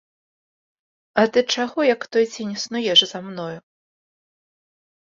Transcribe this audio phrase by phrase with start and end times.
[1.23, 3.55] А ты чаго, як той цень, снуеш за мною?